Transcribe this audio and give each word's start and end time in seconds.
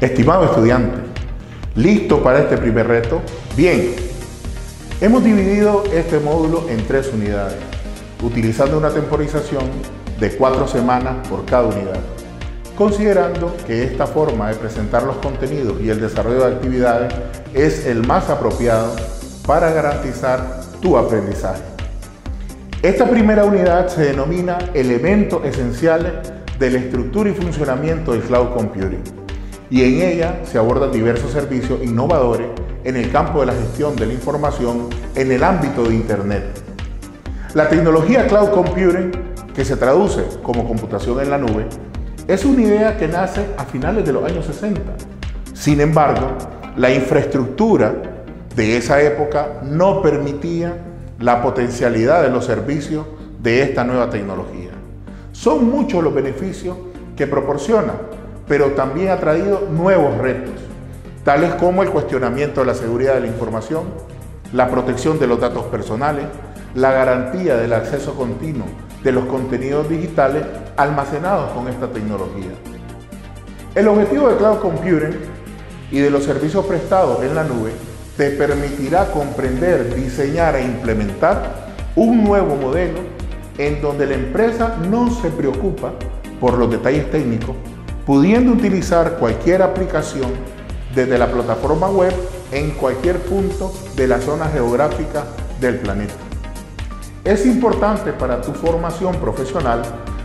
Estimado 0.00 0.46
estudiante, 0.46 0.98
¿listo 1.74 2.22
para 2.22 2.38
este 2.38 2.56
primer 2.56 2.88
reto? 2.88 3.20
Bien, 3.54 3.94
hemos 5.02 5.22
dividido 5.22 5.84
este 5.92 6.18
módulo 6.18 6.64
en 6.70 6.86
tres 6.86 7.10
unidades, 7.12 7.58
utilizando 8.22 8.78
una 8.78 8.88
temporización 8.88 9.64
de 10.18 10.30
cuatro 10.36 10.66
semanas 10.66 11.28
por 11.28 11.44
cada 11.44 11.64
unidad, 11.64 12.00
considerando 12.78 13.54
que 13.66 13.84
esta 13.84 14.06
forma 14.06 14.48
de 14.48 14.54
presentar 14.54 15.02
los 15.02 15.16
contenidos 15.16 15.78
y 15.82 15.90
el 15.90 16.00
desarrollo 16.00 16.46
de 16.46 16.54
actividades 16.54 17.12
es 17.52 17.84
el 17.84 18.06
más 18.06 18.30
apropiado 18.30 18.96
para 19.46 19.70
garantizar 19.70 20.62
tu 20.80 20.96
aprendizaje. 20.96 21.60
Esta 22.80 23.04
primera 23.04 23.44
unidad 23.44 23.88
se 23.88 24.00
denomina 24.00 24.56
elementos 24.72 25.44
esenciales 25.44 26.12
de 26.58 26.70
la 26.70 26.78
estructura 26.78 27.28
y 27.28 27.34
funcionamiento 27.34 28.12
del 28.12 28.22
cloud 28.22 28.54
computing 28.54 29.20
y 29.70 29.84
en 29.84 30.02
ella 30.02 30.40
se 30.44 30.58
abordan 30.58 30.90
diversos 30.90 31.30
servicios 31.30 31.80
innovadores 31.82 32.48
en 32.82 32.96
el 32.96 33.10
campo 33.12 33.40
de 33.40 33.46
la 33.46 33.52
gestión 33.52 33.94
de 33.94 34.06
la 34.06 34.12
información 34.12 34.88
en 35.14 35.30
el 35.30 35.44
ámbito 35.44 35.84
de 35.84 35.94
Internet. 35.94 36.44
La 37.54 37.68
tecnología 37.68 38.26
cloud 38.26 38.50
computing, 38.50 39.12
que 39.54 39.64
se 39.64 39.76
traduce 39.76 40.24
como 40.42 40.66
computación 40.66 41.20
en 41.20 41.30
la 41.30 41.38
nube, 41.38 41.66
es 42.26 42.44
una 42.44 42.62
idea 42.62 42.96
que 42.96 43.08
nace 43.08 43.46
a 43.56 43.64
finales 43.64 44.04
de 44.04 44.12
los 44.12 44.24
años 44.24 44.44
60. 44.46 44.80
Sin 45.52 45.80
embargo, 45.80 46.32
la 46.76 46.92
infraestructura 46.92 47.94
de 48.54 48.76
esa 48.76 49.00
época 49.02 49.60
no 49.64 50.02
permitía 50.02 50.76
la 51.18 51.42
potencialidad 51.42 52.22
de 52.22 52.30
los 52.30 52.44
servicios 52.44 53.06
de 53.40 53.62
esta 53.62 53.84
nueva 53.84 54.10
tecnología. 54.10 54.70
Son 55.32 55.68
muchos 55.70 56.02
los 56.02 56.14
beneficios 56.14 56.76
que 57.16 57.26
proporciona 57.26 57.92
pero 58.50 58.72
también 58.72 59.10
ha 59.10 59.20
traído 59.20 59.68
nuevos 59.70 60.18
retos, 60.18 60.56
tales 61.22 61.54
como 61.54 61.84
el 61.84 61.90
cuestionamiento 61.90 62.62
de 62.62 62.66
la 62.66 62.74
seguridad 62.74 63.14
de 63.14 63.20
la 63.20 63.28
información, 63.28 63.84
la 64.52 64.68
protección 64.68 65.20
de 65.20 65.28
los 65.28 65.40
datos 65.40 65.66
personales, 65.66 66.24
la 66.74 66.90
garantía 66.90 67.56
del 67.56 67.72
acceso 67.72 68.16
continuo 68.16 68.66
de 69.04 69.12
los 69.12 69.26
contenidos 69.26 69.88
digitales 69.88 70.42
almacenados 70.76 71.52
con 71.52 71.68
esta 71.68 71.92
tecnología. 71.92 72.50
El 73.76 73.86
objetivo 73.86 74.28
de 74.28 74.36
Cloud 74.38 74.58
Computing 74.58 75.16
y 75.92 76.00
de 76.00 76.10
los 76.10 76.24
servicios 76.24 76.66
prestados 76.66 77.22
en 77.22 77.36
la 77.36 77.44
nube 77.44 77.70
te 78.16 78.30
permitirá 78.30 79.12
comprender, 79.12 79.94
diseñar 79.94 80.56
e 80.56 80.64
implementar 80.64 81.68
un 81.94 82.24
nuevo 82.24 82.56
modelo 82.56 82.98
en 83.58 83.80
donde 83.80 84.06
la 84.06 84.14
empresa 84.14 84.76
no 84.90 85.08
se 85.08 85.30
preocupa 85.30 85.92
por 86.40 86.58
los 86.58 86.68
detalles 86.68 87.08
técnicos, 87.12 87.54
pudiendo 88.06 88.52
utilizar 88.52 89.16
cualquier 89.18 89.62
aplicación 89.62 90.30
desde 90.94 91.18
la 91.18 91.30
plataforma 91.30 91.88
web 91.88 92.12
en 92.52 92.72
cualquier 92.72 93.18
punto 93.18 93.72
de 93.96 94.08
la 94.08 94.20
zona 94.20 94.46
geográfica 94.46 95.24
del 95.60 95.78
planeta. 95.78 96.14
Es 97.24 97.46
importante 97.46 98.12
para 98.12 98.40
tu 98.40 98.52
formación 98.52 99.14
profesional 99.16 99.82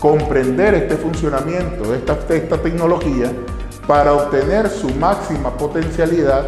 comprender 0.00 0.74
este 0.74 0.96
funcionamiento 0.96 1.90
de 1.90 1.98
esta, 1.98 2.62
tecnología 2.62 3.32
para 3.86 4.12
obtener 4.12 4.68
su 4.68 4.90
máxima 4.90 5.56
potencialidad 5.56 6.44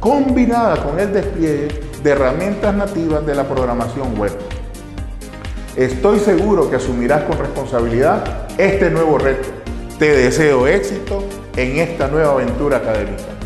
combinada 0.00 0.82
con 0.82 0.98
el 0.98 1.12
despliegue 1.12 1.68
de 2.02 2.10
herramientas 2.10 2.74
nativas 2.74 3.24
de 3.26 3.34
la 3.34 3.44
programación 3.44 4.18
web. 4.18 4.32
Estoy 5.76 6.18
seguro 6.18 6.68
que 6.68 6.76
asumirás 6.76 7.22
con 7.22 7.38
responsabilidad 7.38 8.48
este 8.58 8.90
nuevo 8.90 9.18
reto 9.18 9.48
te 10.02 10.16
deseo 10.16 10.66
éxito 10.66 11.24
en 11.54 11.78
esta 11.78 12.08
nueva 12.08 12.32
aventura 12.32 12.78
académica. 12.78 13.41